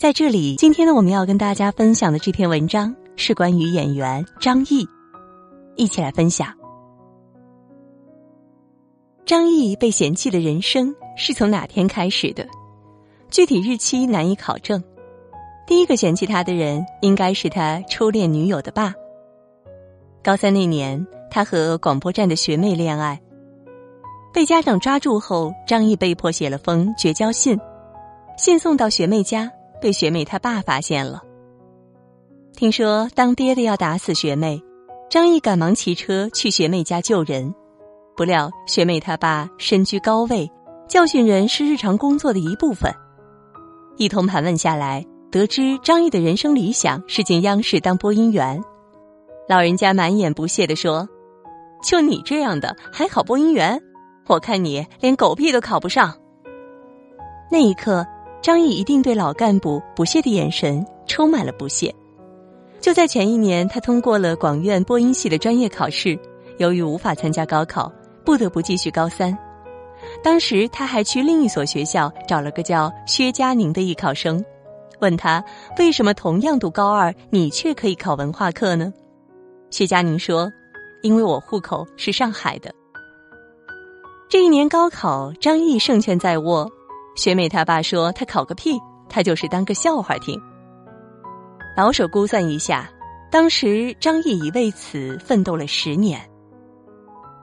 [0.00, 4.88] 在这里，今天呢，我们要跟大家分享的这篇文章是关于演员张译，
[5.76, 6.48] 一起来分享。
[9.26, 12.46] 张译被嫌弃的人生是从哪天开始的？
[13.28, 14.82] 具体日期难以考证。
[15.66, 18.94] 第一个嫌弃他的人，应该是他初恋女友的爸。
[20.22, 23.20] 高三那年，他和广播站的学妹恋爱，
[24.32, 27.60] 被家长抓住后，张译被迫写了封绝交信，
[28.38, 31.22] 信送到学妹家，被学妹她爸发现了。
[32.54, 34.62] 听说当爹的要打死学妹，
[35.08, 37.54] 张毅赶忙骑车去学妹家救人，
[38.16, 40.50] 不料学妹她爸身居高位，
[40.88, 42.92] 教训人是日常工作的一部分。
[43.96, 48.62] 一通盘问下来，得知张毅的人生理想是进央视当播音员。
[49.48, 51.08] 老人家满眼不屑地说
[51.82, 53.80] ：“就你这样的还考播音员？
[54.26, 56.14] 我看你连狗屁都考不上。”
[57.50, 58.06] 那一刻，
[58.42, 61.94] 张译一定对老干部不屑的眼神充满了不屑。
[62.80, 66.18] 就在前一年，他通过了广院播音系的专业考试，
[66.56, 67.92] 由于无法参加高考，
[68.24, 69.36] 不得不继续高三。
[70.22, 74.42] 当时他还去另一所学校找了个叫薛佳宁的艺考生，
[75.00, 75.44] 问他
[75.78, 78.90] 为什么同样读高二，你却可以考文化课呢？
[79.68, 80.50] 薛佳宁说
[81.02, 82.74] ：“因为我户口是上海的。”
[84.30, 86.66] 这一年高考，张译胜券在握。
[87.20, 90.40] 学妹她爸说：“他考个屁，他就是当个笑话听。”
[91.76, 92.90] 老手估算一下，
[93.30, 96.18] 当时张毅已为此奋斗了十年。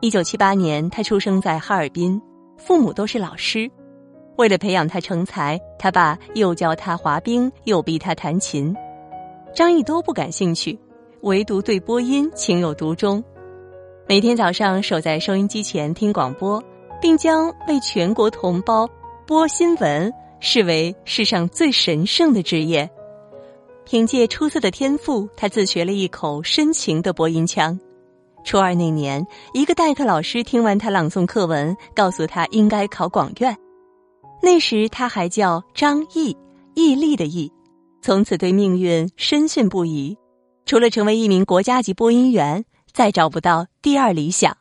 [0.02, 2.20] 一九七八年，他出生在哈尔滨，
[2.58, 3.70] 父母都是老师。
[4.38, 8.75] 为了培养他成才，他爸又教他滑冰，又逼他弹琴，
[9.53, 10.75] 张毅都不感兴趣。
[11.22, 13.23] 唯独对播音情有独钟，
[14.08, 16.64] 每天早上守在收音机前听广播，
[17.00, 18.89] 并将为全国同胞
[19.28, 22.89] 播新闻视为世上最神圣的职业。
[23.83, 27.78] 凭借出色的天赋，他自学了一口深情的播音腔。
[28.45, 33.54] 初二那年，一个代课老师听完他朗诵课文，告诉他应该考广院。
[34.42, 36.38] 那时他还叫张毅，
[36.73, 37.52] 毅力的毅，
[38.02, 40.17] 从此对命运深信不疑。
[40.65, 42.64] 除了成为一名国家级播音员，
[42.94, 44.55] 再找不到第二理想。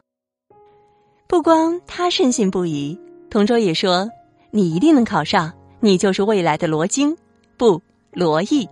[1.28, 2.98] 不光他深信不疑，
[3.30, 4.10] 同桌也说
[4.50, 7.16] ：“你一定能考上，你就是未来的罗京，
[7.56, 7.80] 不
[8.12, 8.68] 罗毅。”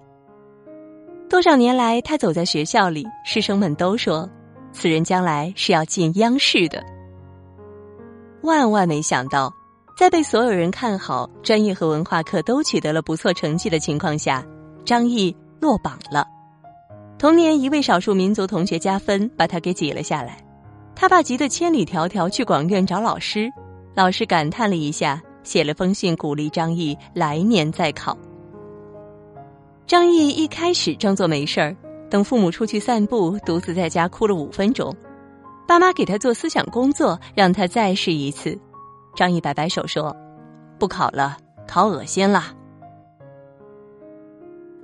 [1.28, 4.28] 多少年来，他走在学校里，师生们都说
[4.72, 6.84] ：“此人将来是要进央视的。”
[8.42, 9.52] 万万没想到，
[9.98, 14.44] 在被所有人看好、专业和文化课都取得了不错成绩的情况下，
[14.84, 16.26] 张毅落榜了。
[17.18, 20.36] 同年，一位少数民族同学加分，把他给挤了下来。
[20.94, 23.50] 他爸急得千里迢迢去广院找老师，
[23.94, 28.18] 老师感叹了一下，写了封信鼓励张毅来年再考。
[29.86, 31.76] 张毅一开始装作没事儿，
[32.10, 34.92] 等父母出去散步，独自在家哭了五分钟。
[35.68, 38.58] 爸妈给他做思想工作，让他再试一次。
[39.14, 40.14] 张毅摆摆手说
[40.78, 42.52] ：“不考了，考恶心了。”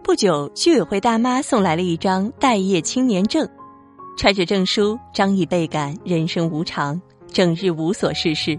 [0.04, 3.48] 不久，居委会大妈送来了一张待业青年证，
[4.16, 8.58] 揣着证书，张毅倍感人生无常，整日无所事事。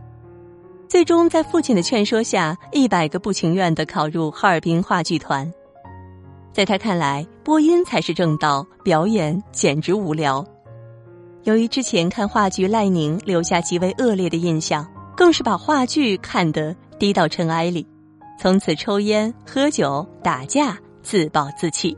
[0.91, 5.50] 最终，在父亲的劝说下，一百个不情愿的考入哈尔滨话剧团。
[6.52, 10.46] 在他看来，播音才是正道，表演简直无聊。
[11.44, 14.85] 由于之前看话剧《赖宁》留下极为恶劣的印象，
[15.16, 17.88] 更是把话剧看得低到尘埃里，
[18.38, 20.78] 从此抽烟、喝酒、打架。
[21.01, 21.97] 自暴自弃，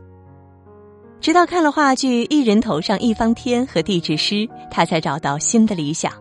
[1.20, 4.36] 直到看了话剧《一人头上一方天》和《地质师》，
[4.70, 6.14] 他才找到新的理想。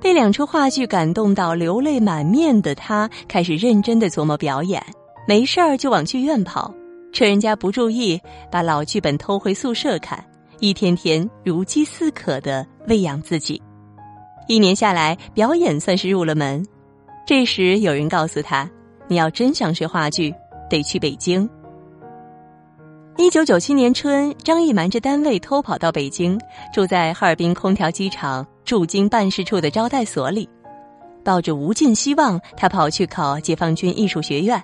[0.00, 4.82] 被两出话剧感动到流泪满面的他，开始认真的琢磨表演。
[5.28, 6.72] 没事儿就往剧院跑，
[7.12, 10.24] 趁人家不注意，把老剧本偷回宿舍看，
[10.58, 13.60] 一天天如饥似渴的喂养自己。
[14.48, 16.66] 一年下来，表演算是入了门。
[17.26, 18.68] 这时有人告诉他
[19.06, 20.34] ：“你要真想学话剧，
[20.68, 21.48] 得去北京。”
[23.16, 26.40] 一九九七年春，张毅瞒着单位偷跑到北京，
[26.72, 30.48] 住在哈尔滨空调机场驻京办事处的招待所里。
[31.24, 34.62] 抱着无尽希望，他跑去考解放军艺术学院，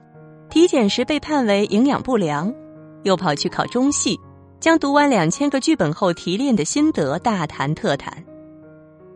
[0.49, 2.55] 体检时被判为营养不良，
[3.03, 4.17] 又跑去考中戏，
[4.61, 8.25] 将读完两千个剧本后提炼的心得大谈特谈。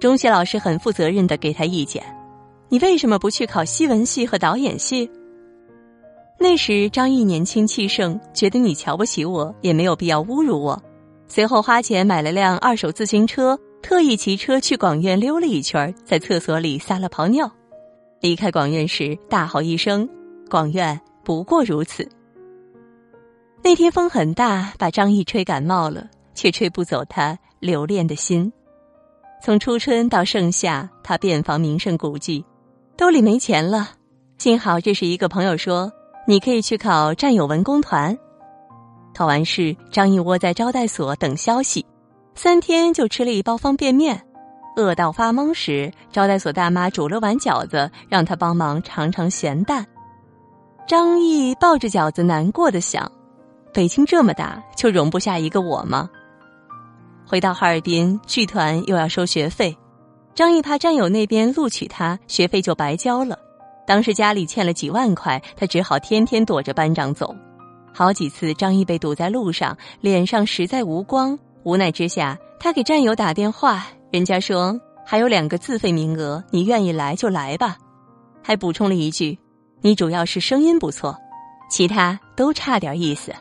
[0.01, 2.03] 中戏老师很负责任的给他意见
[2.69, 5.09] ：“你为什么不去考戏文系和导演系？”
[6.37, 10.83] 那时张毅年轻气盛，觉得你瞧不起我，也没有必要侮辱我。
[11.29, 17.51] 随后花钱买了辆二手自行车，特意骑车去广院溜了一圈，在厕所里撒了泡尿。
[18.21, 20.09] 离开广院时，大吼一声
[20.51, 22.09] ：“广院不过如此。”
[23.63, 28.53] 那天风很大，把张毅吹感冒了，却吹不走他留恋的心。
[29.43, 32.45] 从初春到盛夏，他遍访名胜古迹，
[32.97, 33.91] 兜里没钱了。
[34.39, 35.91] 幸好这是一个朋友说
[36.27, 38.17] ：“你可以去考战友文工团。”
[39.15, 41.85] 考完试，张毅窝在招待所等消息，
[42.43, 44.19] 三天就吃了一包方便面，
[44.75, 49.87] 饿到发懵时，招待所大妈煮了碗饺子，让他帮忙尝尝咸淡。
[50.89, 53.13] 张毅抱着饺子，难过的想
[53.75, 56.09] ：“北京这么大，就容不下一个我吗？”
[57.29, 59.77] 回到哈尔滨，剧团又要收学费，
[60.35, 63.39] 张毅怕战友那边录取他，学费就白交了。
[63.87, 67.37] 当时家里欠了几万块，他只好天天躲着班长走。
[67.93, 71.39] 好几次，张毅被堵在路上，脸上实在无光。
[71.63, 77.77] 无奈之下，他给战友打电话，人家说还有两个自费名额，你愿意来就来吧。
[78.43, 79.39] 还补充了一句
[79.83, 81.17] ：“你主要是声音不错，
[81.71, 83.33] 其他都差点意思。”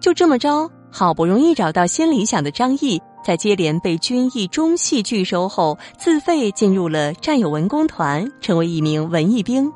[0.00, 0.70] 就这么着。
[0.92, 9.72] 好不容易找到新理想的张毅，在接连被军艺中戏拒收后，自费进入了战友文工团，成为一名文艺兵。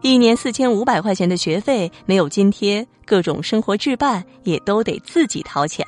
[0.00, 5.86] 一年四千五百块钱的学费，没有津贴，各种生活置办也都得自己掏钱。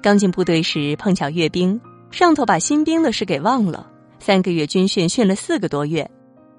[0.00, 1.80] 刚进部队时碰巧阅兵，
[2.10, 3.86] 上头把新兵的事给忘了。
[4.20, 6.08] 三个月军训，训了四个多月，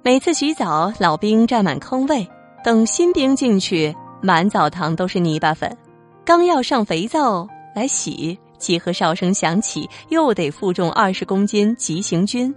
[0.04, 2.28] 每次洗澡，老兵占满坑位，
[2.64, 5.76] 等新兵进去，满澡堂都是泥巴粉。
[6.26, 12.54] 刚要上肥皂来洗，集合哨声响起，又得负重二十公斤急行军。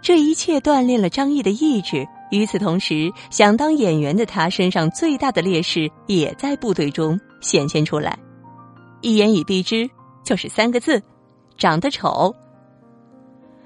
[0.00, 2.06] 这一切锻炼了张毅的意志。
[2.30, 8.18] 与此同时，想当演员的他身上最大的劣势也在部队中显现出来。
[9.00, 9.88] 一言以蔽之，
[10.24, 11.02] 就是三个字：
[11.56, 12.34] 长得丑。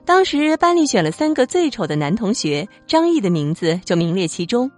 [0.05, 4.70] 当时班里选了三个最丑的男同学，张毅的名字就名列其中。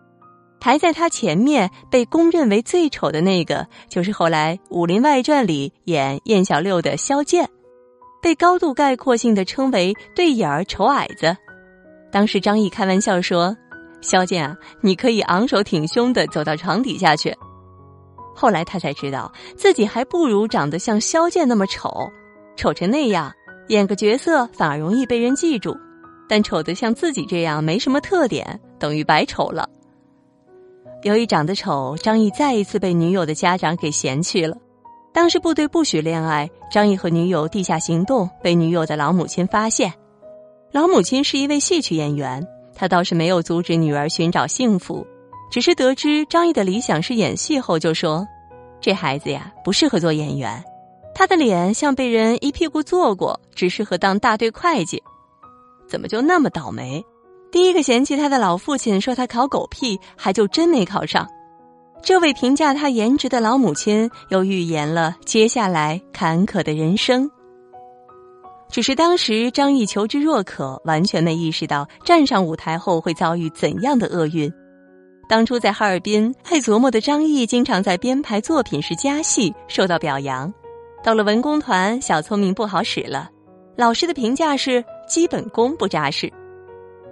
[0.61, 7.49] 排在他前面被公认为最丑的那个，就是后来《武林外传》里演燕小六的萧剑，
[8.23, 11.37] 被高度概括性的称为“对眼儿丑矮子”。
[12.11, 13.55] 当时张毅开玩笑说
[14.01, 17.35] ：“萧剑啊，你可以昂首挺胸的走到床底下去。”
[18.35, 22.11] 后来他才知道自己还不如长得像萧剑那么丑，
[22.57, 23.33] 丑成那样
[23.69, 25.77] 演个角色反而容易被人记住，
[26.29, 29.69] 但丑得像自己这样没什么特点，等于白丑了。
[31.03, 34.57] 由于长得丑，张毅再一次被女友的家长给嫌弃了。
[35.13, 39.93] 当时部队不许恋爱，张毅和女友地下行动，被女友的老母亲发现。
[40.73, 42.45] 老母亲是一位戏曲演员，
[42.75, 45.07] 她倒是没有阻止女儿寻找幸福，
[45.55, 48.27] 只是得知张毅的理想是演戏后，就说
[48.83, 50.65] ：“这孩子呀，不适合做演员，
[51.15, 55.01] 他的脸像被人一屁股坐过，只适合当大队会计。
[55.87, 57.01] 怎么就那么倒霉？”
[57.53, 61.25] 第一个嫌弃他的老父亲说他考狗屁，还就真没考上。
[62.03, 67.31] 这位评价他颜值的老母亲又预言了接下来坎坷的人生。
[68.73, 74.53] 只是当时张毅求知若渴，完全没意识到站上舞台后会遭遇怎样的厄运。
[75.29, 80.53] 当初在哈尔滨爱琢磨的张毅，经常在编排作品时加戏，受到表扬。
[81.03, 83.31] 到了文工团，小聪明不好使了，
[83.77, 86.33] 老师的评价是基本功不扎实。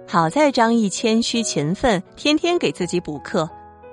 [0.07, 3.49] 好在张毅谦虚勤奋，天天给自己补课。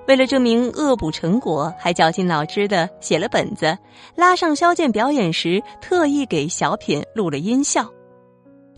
[0.09, 3.79] 为了证明恶补成果，还绞尽脑汁的写了本子。
[4.17, 7.89] 拉上萧剑表演时，特意给小品录了音效。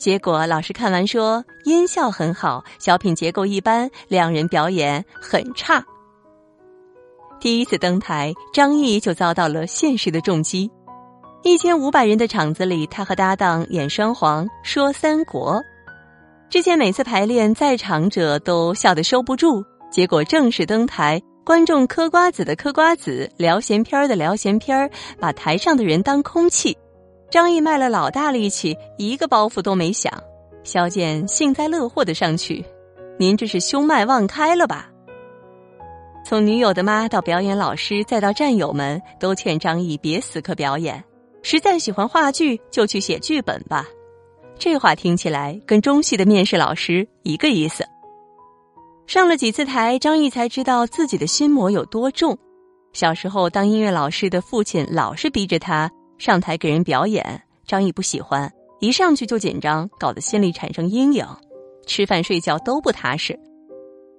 [0.03, 5.81] 结果老师看完说音效很好，小品结构一般，两人表演很差。
[7.39, 10.69] 第一次登台，张译就遭到了现实的重击。
[11.45, 15.63] 一千五百人的场子里，他和搭档演双簧说三国。
[16.51, 19.63] 之前每次排练，在场者都笑得收不住。
[19.89, 24.91] 结果正式登台，观众嗑瓜子的嗑瓜子，聊闲篇的聊闲篇
[25.21, 26.77] 把台上的人当空气。
[27.33, 30.13] 张毅卖了老大力气，一个包袱都没响。
[30.65, 32.63] 萧剑幸灾乐祸的上去
[33.19, 34.91] ：“您这是胸脉忘开了吧？”
[36.27, 41.03] 从女友的妈到表演老师，再到战友们，都劝张毅别死磕表演。
[41.43, 43.87] 实在喜欢话剧，就去写剧本吧。
[44.59, 47.83] 这话听起来跟中戏的面试老师一个意思。
[49.07, 52.37] 上了几次台，张毅才知道自己的心魔有多重。
[52.93, 55.91] 小时候当音乐老师的父亲老是逼着他
[56.23, 58.49] 上台给人表演，张毅不喜欢，
[58.79, 61.27] 一上去就紧张，搞得心里产生阴影，
[61.85, 63.37] 吃饭睡觉都不踏实。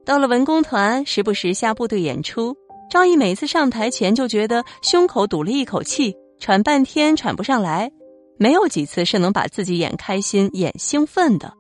[0.05, 2.53] 到了文工团，时不时下部队演出，
[2.91, 7.89] 张毅每次上台前就觉得胸口堵了一口气，喘半天喘不上来。
[8.38, 11.53] 没有几次是能把自己演开心、演兴奋的，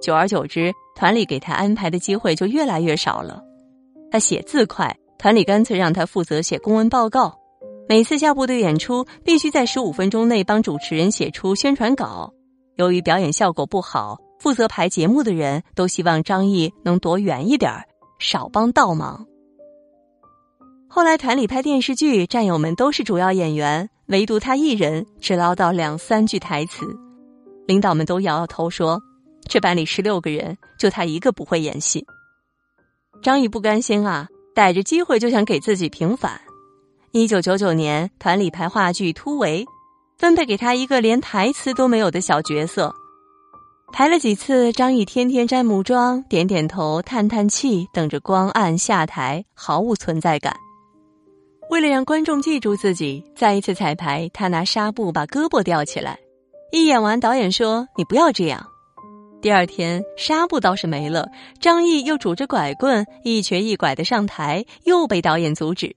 [0.00, 3.42] 久而久之，团里给他安排的机会就越来越少了。
[4.12, 7.36] 他写字快，团里干脆让他负责写公文报告，
[7.88, 12.32] 每次下部队演出必须在十五分钟内帮主持人写出宣传稿。
[12.76, 17.72] 由于表演效果不好，负责排节目的人都希望张译能躲远一点
[18.18, 19.24] 少帮倒忙。
[20.88, 26.86] 后来团里拍电视剧，战友们都是主要演员，唯独他一人只唠叨两三句台词。
[27.66, 29.00] 领导们都摇摇头说
[29.48, 32.04] ：“这班里十六个人，就他一个不会演戏。”
[33.22, 36.40] 张译不甘心啊，逮着机会就想给自己平反。
[37.16, 39.64] 一九九九年，团里排话剧《突围》，
[40.18, 42.94] 分配给他一个连台词都没有的小角色。
[43.90, 50.54] 排了几次，张译天天摘木桩，点点头，叹叹气，等着光暗下台，毫无存在感。
[51.70, 56.18] 为了让观众记住自己，再一次彩排，他拿纱布把胳膊吊起来。
[56.70, 58.62] 一演完，导演说：“你不要这样。”
[59.40, 61.26] 第二天，纱布倒是没了，
[61.62, 65.96] 张译又拄着拐棍一瘸一拐的上台，又被导演阻止。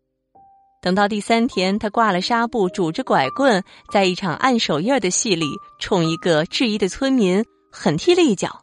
[0.82, 5.46] 等到第三天，他挂了纱布，拄着拐棍，在一场按手印的戏里，
[5.80, 8.62] 冲一个质疑的村民狠踢了一脚。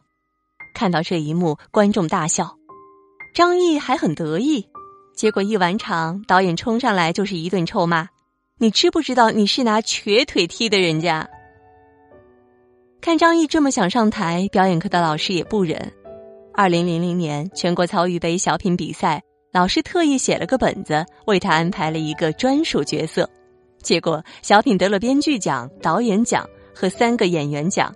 [0.73, 2.57] 看到这一幕，观众大笑，
[3.35, 4.67] 张译还很得意。
[5.15, 8.07] 结果一完场，导演冲上来就是一顿臭骂
[8.57, 11.27] ：“你知不知道你是拿瘸腿踢的人家？”
[13.01, 15.93] 看张译这么想上台，表演课的老师也不忍。
[16.53, 19.21] 二零零零年全国曹禺杯小品比赛，
[19.57, 23.27] 老师特意写了个本子，为他安排了一个专属角色。
[23.81, 27.91] 结果小品得了编剧奖、导演奖和三个演员奖，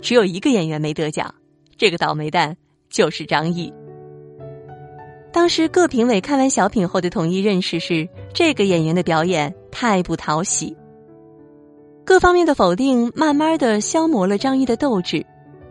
[0.00, 1.34] 只有一个演员没得奖，
[1.76, 2.56] 这个倒霉蛋
[2.88, 3.70] 就是张译。
[5.34, 10.74] 当时各评委看完小品后的统一认识是，这个演员的表演太不讨喜。
[12.06, 15.26] 各方面的否定，慢慢的消磨了张译的斗志。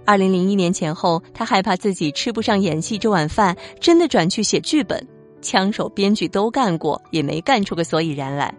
[0.05, 5.03] 二零零一年前后，他害怕自己吃不上演戏这碗饭，真的转去写剧本，
[5.41, 8.53] 枪手、编剧都干过，也没干出个所以然来。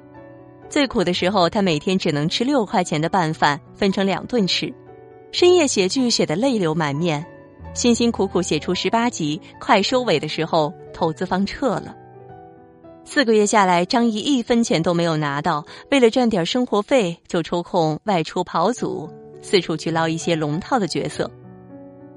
[0.69, 4.73] 最苦的时候，他每天只能吃六块钱的拌饭，分成两顿吃。
[5.31, 7.25] 深夜写剧，写得泪流满面。
[7.75, 11.95] 辛辛苦苦写出十八集，快收尾的时候，投资方撤了。
[13.05, 15.65] 四个月下来，张译一分钱都没有拿到。
[15.91, 19.11] 为了赚点生活费，就抽空外出跑组，
[19.41, 21.31] 四处去捞一些龙套的角色。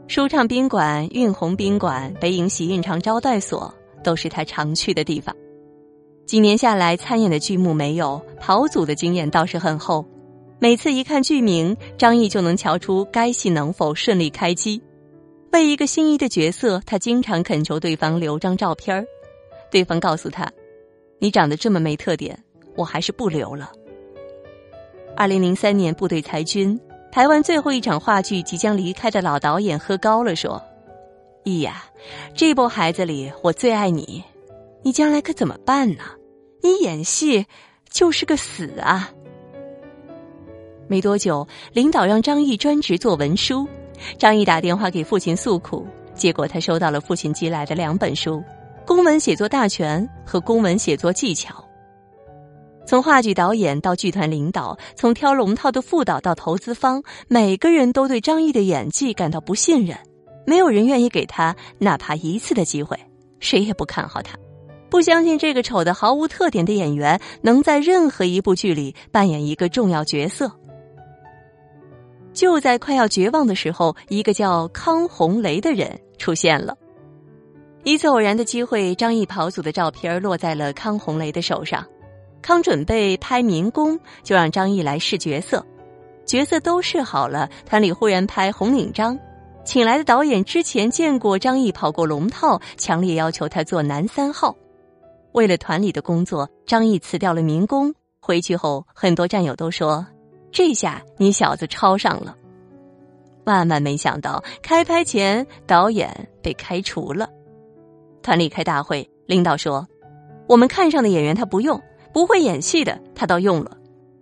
[0.08, 3.74] 舒畅宾馆、运鸿宾馆、北影洗印厂招待所
[4.06, 5.36] 都是他常去的地方。
[6.26, 10.06] 几年下来，参演的剧目没有，跑组的经验倒是很厚。
[10.60, 14.82] 每次一看剧名，张译就能瞧出该戏能否顺利开机。
[15.52, 19.06] 为一个心仪的角色，他经常恳求对方留张照片儿。
[19.70, 20.50] 对方告诉他
[21.20, 22.38] ：“你长得这么没特点，
[22.76, 23.72] 我还是不留了。”
[25.16, 26.80] 二零零三年部队裁军，
[27.12, 30.62] 台湾最后一场话剧即将离开的老导演喝高了，说
[31.46, 31.86] ：“易呀，
[32.34, 34.24] 这波孩子里我最爱你，
[34.84, 36.04] 你将来可怎么办呢？
[36.62, 37.46] 你演戏
[37.90, 39.12] 就是个死啊！”
[40.90, 43.68] 没多久，领导让张毅专职做文书。
[44.18, 48.38] 张毅打电话给父亲诉苦，结果他收到了父亲寄来的两本书，
[48.86, 51.54] 《公文写作大全》和《公文写作技巧》。
[52.88, 59.98] 从话剧导演到剧团领导，从挑龙套的副导到投资方，每个人都对张毅的演技感到不信任，
[60.46, 62.98] 没有人愿意给他哪怕一次的机会，
[63.40, 64.38] 谁也不看好他，
[64.90, 70.52] 不相信这个丑的毫无特点的演员能在任何一部剧里扮演一个重要角色。
[72.34, 76.78] 就在快要绝望的时候，一个叫康洪雷的人出现了。
[77.84, 81.86] 一次偶然的机会，张译跑组的照片落在了康洪雷的手上。
[82.42, 85.66] 康准备拍民工，就让张译来试角色。
[86.26, 89.18] 角色都试好了，团里忽然拍红领章，
[89.66, 94.56] 请来的导演之前见过张译跑过龙套，强烈要求他做男三号。
[95.34, 97.94] 为了团里的工作，张译辞掉了民工。
[98.22, 100.06] 回去后，很多战友都说。
[100.52, 102.34] 这下你小子抄上了，
[103.44, 107.30] 万万没想到，开拍前导演被开除了。
[108.24, 109.86] 团里开大会，领导说
[110.48, 111.82] ：“我们看上的演员他不用，
[112.14, 113.76] 不会演戏的他倒用了，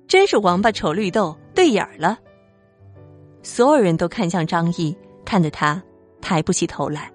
[0.08, 2.18] 真是王八瞅绿豆，对眼儿了。”
[3.44, 5.82] 所有人都看向张译，看得他
[6.22, 7.12] 抬不起头来。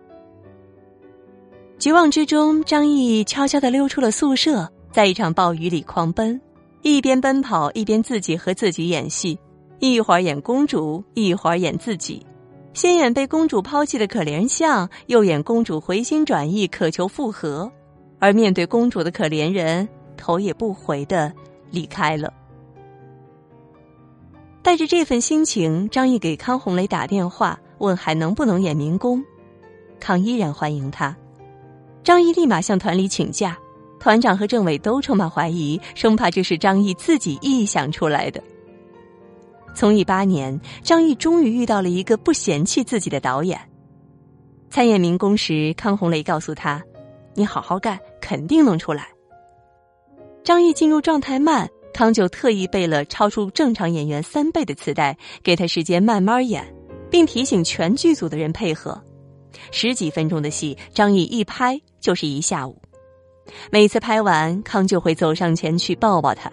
[1.79, 6.41] 绝望之中，张毅悄悄的溜出了宿舍，在一场暴雨里狂奔。
[6.83, 9.39] 一边奔跑一边自己和自己演戏，
[9.81, 12.25] 一会儿演公主，一会儿演自己，
[12.73, 17.71] 先演被公主抛弃的可怜相，又演公主回心转意渴求复合，
[18.21, 21.33] 而面对公主的可怜人，头也不回的
[21.71, 22.33] 离开了。
[24.63, 29.25] 带着这份心情，张毅给康红雷打电话，问还能不能演民工，
[29.99, 31.17] 康依然欢迎他，
[32.05, 33.59] 张译立马向团里请假。
[34.01, 38.41] 团长和政委都充满怀疑，生怕这是张译自己臆想出来的。
[39.75, 43.59] 从艺八年，张译终于遇到了一个不嫌弃自己的导演。
[44.71, 46.81] 参演民工时，康洪雷告诉他
[47.35, 49.09] ：“你好好干，肯定能出来。”
[50.45, 56.73] 张译进入状态慢，康就特意备了超出正常演员三倍的磁带，给他时间慢慢演，
[57.11, 59.01] 并提醒全剧组的人配合。
[59.71, 62.81] 十几分钟的戏，张译一拍就是一下午。
[63.71, 66.51] 每次拍完，康就会走上前去抱抱他。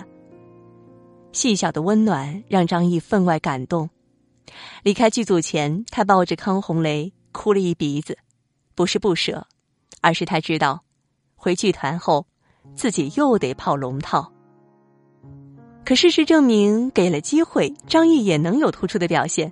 [1.34, 3.90] 细小的温暖让张译分外感动。
[4.84, 8.18] 离开剧组前，他抱着康红雷哭了一鼻子，
[8.74, 9.46] 不是不舍，
[10.02, 10.82] 而是他知道，
[11.36, 12.26] 回剧团后，
[12.76, 14.32] 自己又得泡龙套。
[15.84, 19.52] 可事实证明，给了机会，张译也能有突出的表现。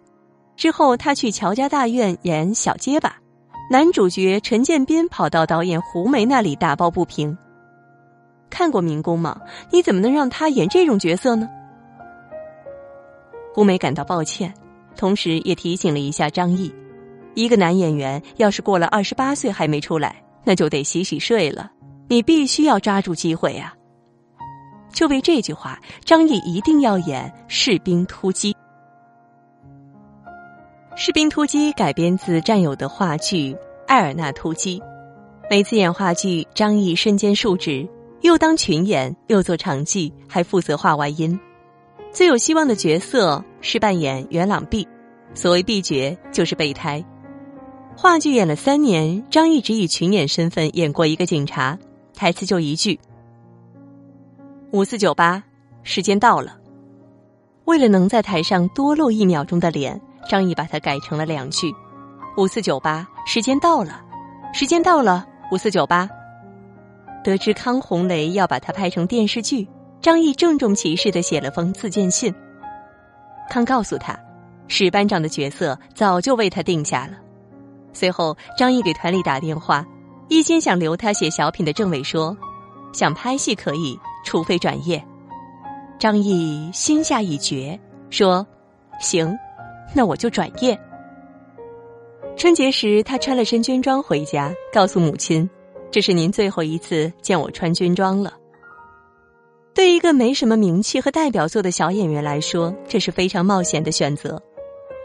[0.56, 3.18] 之后，他去乔家大院演小结巴。
[3.72, 7.36] 男主角陈建斌跑到导演胡梅那里打抱不平。
[8.50, 9.40] 看过《民工》吗？
[9.72, 11.50] 你怎么能让他演这种角色呢？
[13.54, 14.54] 胡梅感到抱歉，
[14.96, 16.74] 同时也提醒了一下张译：
[17.34, 21.72] 一个男演员要是过了二十八岁还没出来，那就得洗洗睡了。
[22.10, 23.74] 你必须要抓住机会呀！
[24.92, 28.54] 就为这句话，张译一定要演《士兵突击》。
[30.96, 33.52] 《士兵突击》改编自战友的话剧
[33.88, 34.80] 《艾尔纳突击》。
[35.50, 37.88] 每次演话剧，张译身兼数职，
[38.22, 41.38] 又当群演，又做场记，还负责画外音。
[42.12, 44.88] 最有希望的角色是扮演元朗 B，
[45.34, 47.04] 所谓 B 角就是备胎。
[47.98, 51.76] 话剧演了三年，张译只以群演身份演过一个警察，
[52.14, 53.00] 台词就一句
[54.72, 55.44] ：“五四九八，
[55.82, 56.56] 时间到了。”
[57.66, 60.00] 为了能在台上多露一秒钟的脸。
[60.30, 61.74] 张译把它改成了两句
[62.38, 64.02] ：“五四九八，时间到了，
[64.54, 66.10] 时间到了，五四九八。”
[67.24, 69.68] 得知康洪雷要把它拍成电视剧，
[70.02, 72.34] 张译郑重其事的写了封自荐信。
[73.50, 74.18] 康告诉他，
[74.68, 77.14] 史班长的角色早就为他定下了。
[77.94, 79.86] 随后，张译给团里打电话，
[80.28, 82.36] 一心想留他写小品的政委说
[82.92, 85.02] ：“想拍戏可以，除非转业。”
[86.00, 88.46] 张译心下已决，说
[89.00, 89.38] ：“行。”
[89.94, 90.80] 那我就转业。
[92.36, 95.48] 春节时，他穿了身军装回家，告诉母亲
[95.92, 98.34] ：“这是您最后一次见我穿军装了。”
[99.76, 104.42] 对一个没什么名气和代表作的小演员来说，这是非常冒险的选择。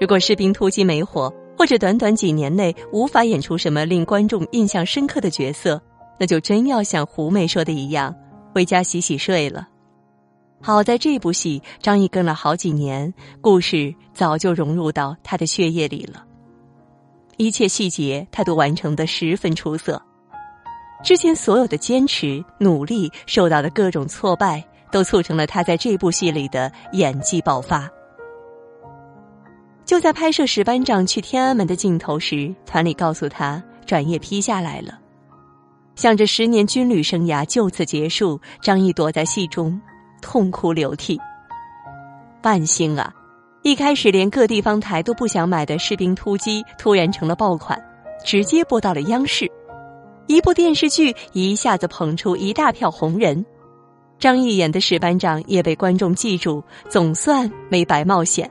[0.00, 5.80] 如果士兵突击没火，或者短短几年内无法演出什么令观众印象深刻的角色，
[6.18, 8.14] 那就真要像胡梅说的一样，
[8.54, 9.68] 回家洗洗睡了。
[10.60, 16.24] 好在这部戏，张译跟了好几年，故事早就融入到他的血液里了。
[17.36, 20.02] 一切细节他都完成的十分出色。
[21.04, 27.88] 之前所有的坚持、努力，受到的各种挫败，都促成了他在这部戏里的演技爆发。
[29.84, 34.98] 就在拍摄石班长去天安门的镜头时，团里告诉他转业批下来了。
[35.94, 39.80] 想着十年军旅生涯就此结束，张译躲在戏中。
[40.20, 41.20] 痛哭流涕，
[42.42, 43.12] 万幸啊！
[43.62, 47.78] 一开始连各地方台都不想买的《士兵突击》突然成了爆款，
[48.24, 49.50] 直接播到了央视。
[50.26, 53.44] 一部电视剧一下子捧出一大票红人，
[54.18, 58.50] 张译演的史班长也被观众记住，总算没白冒险。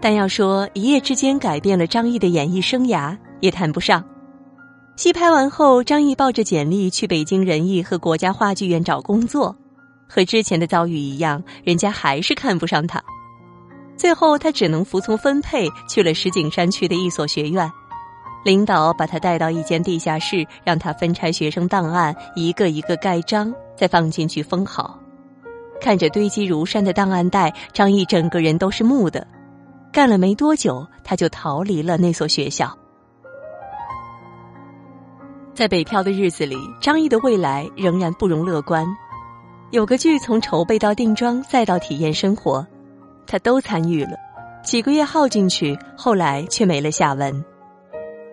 [0.00, 4.04] 但要说一夜之间改变了张译的演艺生涯，也谈不上。
[4.96, 9.56] 戏拍完后，张译抱着简历去北京人艺和国家话剧院找工作。
[10.08, 13.02] 和之前的遭遇一样，人家还是看不上他。
[13.96, 17.70] 最后，他只能服从分配，去了石景山区的一所学院。
[18.44, 24.98] 领导把他带到一间地下室，让他分拆学生档案，一个一个盖章，再放进去封好。
[25.80, 29.26] 看着堆积如山的档案袋，张毅整个人都是木的。
[29.92, 32.76] 干了没多久，他就逃离了那所学校。
[35.54, 38.84] 在北漂的日子里，张毅的未来仍然不容乐观。
[39.74, 42.64] 有个剧从筹备到定妆再到体验生活，
[43.26, 44.12] 他都参与了。
[44.62, 47.44] 几个月耗进去，后来却没了下文。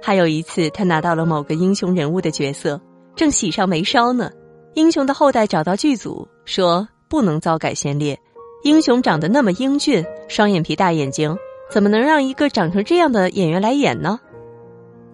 [0.04, 2.80] 还有一次，他拿到了某个英雄人物的角色，
[3.16, 4.30] 正喜上眉梢呢。
[4.76, 8.16] 英雄的后代找到剧组说不能糟改先烈，
[8.64, 11.36] 英雄长得那么英俊，双眼皮大眼睛，
[11.72, 14.20] 怎么能让一个长成这样的演员来演呢？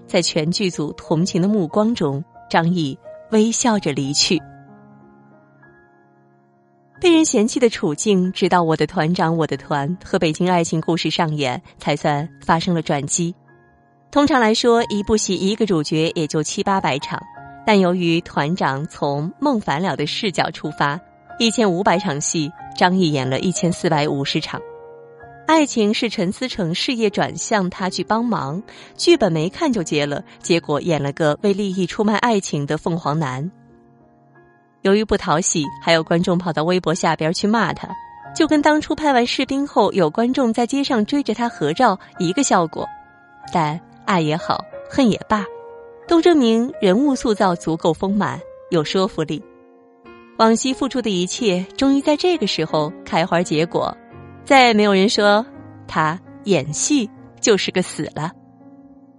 [0.05, 2.99] 在全剧组同情的目光中，张译
[3.31, 4.37] 微笑着离去。
[6.99, 13.35] 被人嫌弃的处境，直到《我的团长我的团》和《北京爱情故事》上演，才算发生了转机。
[14.09, 17.21] 通常来说，一部戏一个主角也就七八百场，
[17.67, 20.99] 但由于团长从孟凡了的视角出发，
[21.37, 24.59] 一千五百场戏，张译演了一千四百五十场。
[25.45, 28.63] 爱情是陈思诚事业转向他去帮忙，
[28.97, 33.49] 剧本没看就接了，结果演了个为利益出卖爱情的凤凰男。
[34.87, 37.89] 由于不讨喜，还有观众跑到微博下边去骂他，
[38.33, 42.87] 就跟当初拍完士兵后有观众在街上追着他合照一个效果。
[43.51, 45.43] 但爱也好，恨也罢，
[46.07, 48.39] 都证明人物塑造足够丰满，
[48.71, 49.43] 有说服力。
[50.37, 53.93] 往昔付出的一切，终于在这个时候开花结果。
[54.45, 55.45] 再也没有人说
[55.85, 57.09] 他演戏
[57.41, 58.31] 就是个死了，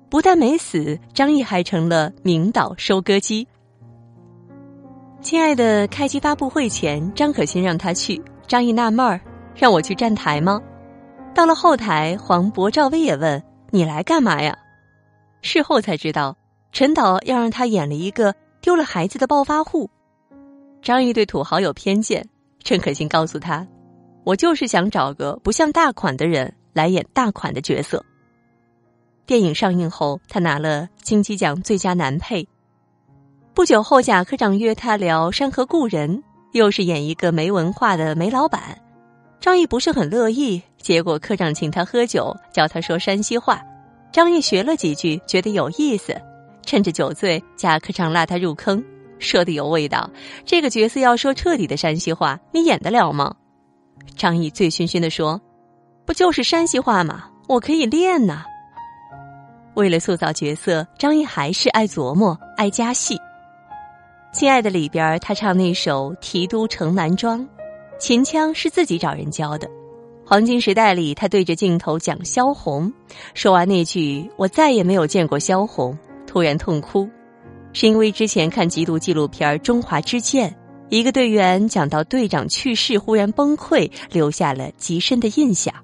[0.08, 3.46] 不但没死，张译还成了名导收割机。
[5.20, 9.20] 亲爱的，开机发布会前，张可心让他去，张译纳闷儿，
[9.54, 10.62] 让我去站台吗？
[11.34, 14.56] 到了后台，黄渤、赵薇也问你来干嘛呀？
[15.42, 16.36] 事后才知道，
[16.70, 19.90] 陈导要让他演了一个丢了孩子的暴发户。
[20.80, 22.24] 张译对土豪有偏见，
[22.62, 23.66] 陈可辛告诉他。
[24.22, 28.04] 我就是想找个不像大款的人来演大款的角色。
[29.26, 32.46] 电影上映后，他拿了金鸡奖最佳男配。
[33.58, 36.16] 不久后，贾科长约他聊《山河故人》，
[36.52, 38.60] 又是演一个没文化的煤老板。
[39.40, 43.60] 张译不是很乐意，结果科长请他喝酒，教他说山西话。
[44.12, 46.14] 张译学了几句，觉得有意思。
[46.64, 48.80] 趁着酒醉，贾科长拉他入坑，
[49.18, 50.08] 说的有味道。
[50.44, 53.34] 这个角色要说彻底的山西话，你演得了吗？
[54.16, 55.40] 张译醉醺醺的说
[56.06, 57.24] ：“不就是山西话吗？
[57.48, 58.44] 我可以练呐。”
[59.74, 63.16] 为了塑造角色，张译还是爱琢磨、爱加戏。
[64.30, 67.40] 《亲爱的》里边，他唱那首《提督城南庄》，
[67.98, 69.66] 秦腔是自己找人教的。
[70.24, 72.92] 《黄金时代》里，他对着镜头讲萧红，
[73.32, 77.08] 说完那句“我再也没有见过萧红”，突然痛哭，
[77.72, 80.50] 是因为之前看缉毒纪录片《中华之剑》。
[80.90, 85.74] 一个队员讲到队长去世，忽然崩溃，留下了极深的印象。《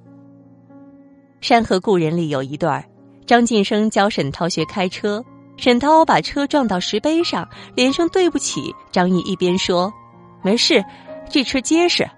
[1.41, 2.85] 山河故人》里有一段，
[3.27, 5.25] 张晋生教沈涛学开车，
[5.57, 8.75] 沈涛把车撞到石碑上，连声对不起。
[8.91, 9.93] 张译一边说
[10.43, 10.85] “没事，
[11.31, 12.09] 这车结实”，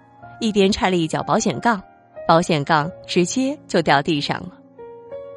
[0.40, 1.80] 一边踹了一脚保险杠，
[2.26, 4.52] 保险杠直接就掉地上了。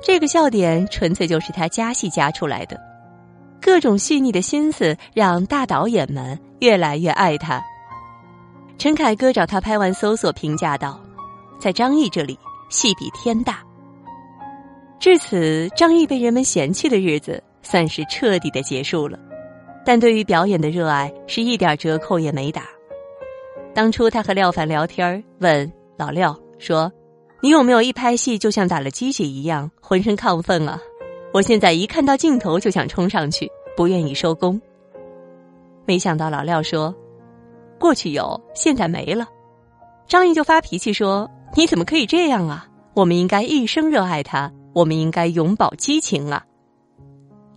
[0.02, 2.80] 这个笑点纯粹就是他加戏加出来的。
[3.62, 7.62] 各种细腻的心思让大导演们越来越爱他。
[8.78, 10.98] 陈凯歌找他拍完《搜索》，评价道
[11.60, 13.60] ：“在张译这里，戏比天大。”
[15.02, 19.18] 至此，张译被人们嫌弃的日子算是彻底的结束了。
[19.86, 22.64] 但对于表演的热爱是一点折扣也没打。
[23.74, 26.92] 当初他和廖凡聊天，问老廖说
[27.42, 30.80] ：“你有没有一拍戏就像打了鸡血一样，浑身亢奋啊？”
[31.34, 34.60] 我现在一看到镜头就想冲上去，不愿意收工。
[35.86, 36.94] 没想到老廖说
[37.80, 39.28] ：“过去有，现在没了。”
[40.08, 42.68] 张译就发脾气说：“你怎么可以这样啊？
[42.96, 46.44] 我们应该一生热爱他，我们应该永葆激情啊！”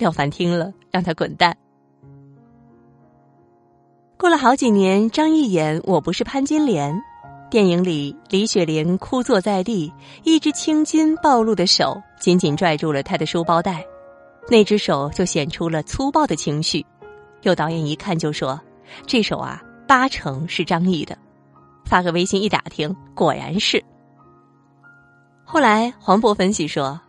[0.03, 1.57] 廖凡听了，让他滚蛋。
[4.19, 6.93] 过了好几年，张译演《我不是潘金莲》。
[7.49, 9.93] 电影里，李雪莲枯坐在地，
[10.25, 13.87] 一只青筋暴露的手紧紧拽住了他的书包带，
[14.49, 16.85] 那只手就显出了粗暴的情绪。
[17.43, 18.61] 有导演一看就说
[19.07, 21.17] ：“这手啊，八成是张译的。”
[21.87, 23.81] 发个微信一打听，果然是。
[25.45, 27.01] 后来黄渤分析说：“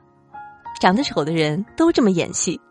[0.79, 2.61] 长得丑的人都这么演戏，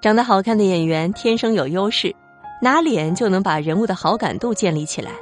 [0.00, 2.14] 长得好看的演员天生有优势，
[2.62, 5.12] 拿脸就能把人物的好感度建立起来。”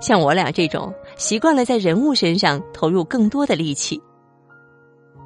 [0.00, 4.02] 像我俩这种习惯了在人物身上投入更多的力气，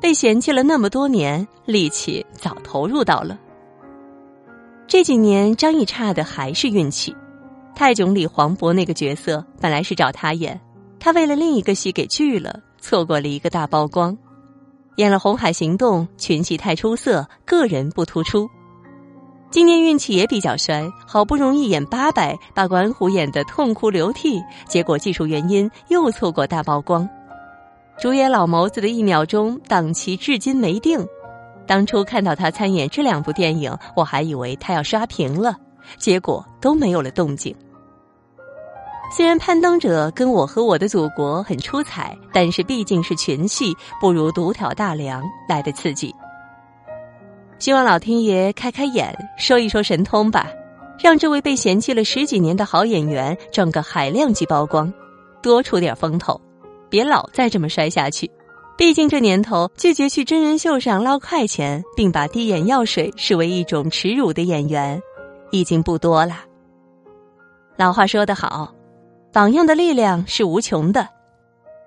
[0.01, 3.39] 被嫌弃了那么多年，力气早投入到了。
[4.87, 7.13] 这几年张译差的还是运气，
[7.75, 10.61] 《泰囧》里黄渤那个角色本来是找他演，
[11.01, 14.17] 他为了另一个戏给拒了，错过了一个大曝光。
[14.97, 18.49] 演了《红海行动》，群戏太出色，个人不突出。
[19.51, 27.09] 今年运气也比较衰，好不容易演八百，把管虎演得痛哭流涕，结果技术原因又错过大曝光。
[27.99, 31.05] 主演老谋子的一秒钟档期至今没定，
[31.67, 35.57] 当初看到他参演这两部电影，我还以为他要刷屏了，
[35.97, 37.57] 结果都没有了动静。
[39.17, 46.15] 虽然攀登者跟我和我的祖国很出彩，但是毕竟是群戏，不如独挑大梁来的刺激。
[47.59, 50.49] 希望老天爷开开眼，收一收神通吧，
[50.99, 54.93] 让这位被嫌弃了十几年的好演员整个海量级曝光，
[55.43, 56.41] 多出点风头，
[56.89, 58.31] 别老再这么摔下去。
[58.77, 65.03] 毕竟这年头，拒绝去真人秀上捞快钱，并把滴眼药水视为一种耻辱的演员，
[65.51, 66.45] 已经不多了。
[67.77, 68.73] 老话说得好，
[69.33, 71.09] 榜样的力量是无穷的，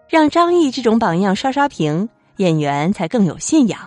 [0.10, 3.80] 让张译这种榜样刷刷屏，演员才更有信仰。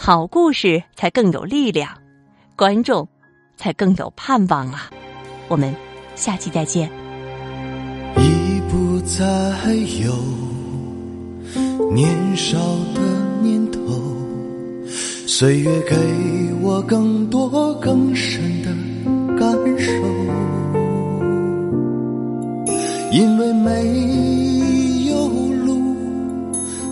[0.00, 1.90] 好故事才更有力量
[2.54, 3.06] 观众
[3.56, 4.88] 才更有盼望啊。
[5.48, 5.74] 我们
[6.14, 6.88] 下期再见。
[8.16, 10.14] 已不再有
[11.92, 12.56] 年少
[12.94, 13.00] 的
[13.42, 13.80] 念头
[15.26, 15.96] 岁月给
[16.62, 18.68] 我更多更深的
[19.36, 19.92] 感受。
[23.10, 25.26] 因为没有
[25.66, 25.96] 路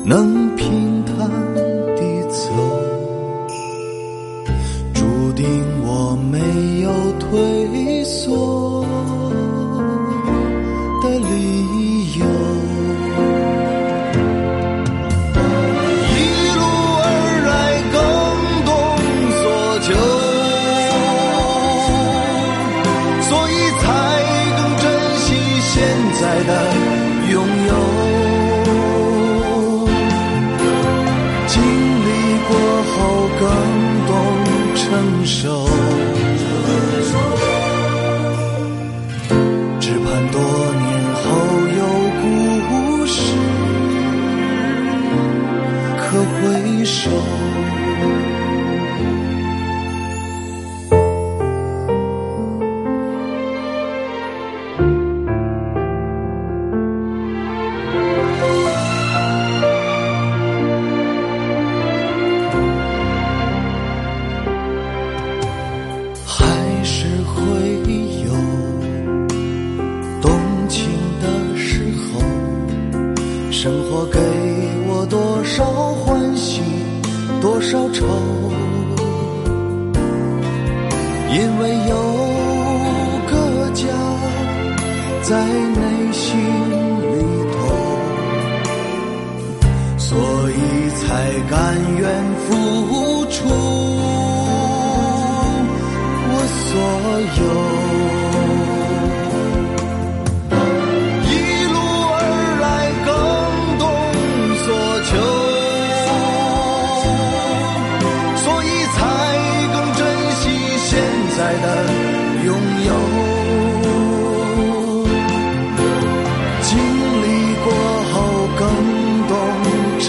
[0.05, 0.86] 能平
[5.37, 5.47] 定
[5.85, 7.86] 我没有退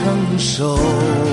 [0.08, 1.27] 相守